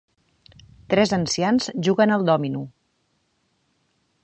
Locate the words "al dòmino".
2.15-2.65